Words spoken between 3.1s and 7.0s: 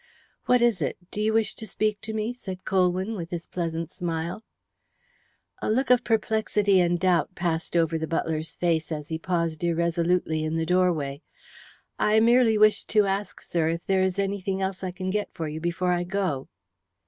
with his pleasant smile. A look of perplexity and